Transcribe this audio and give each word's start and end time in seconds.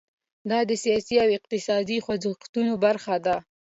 دا 0.49 0.59
د 0.69 0.71
سیاسي 0.83 1.15
او 1.23 1.29
اقتصادي 1.37 1.97
خوځښتونو 2.05 2.73
برخه 2.85 3.15
ده. 3.25 3.35